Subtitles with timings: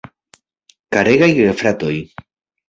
[0.97, 1.93] Karegaj gefrafoj!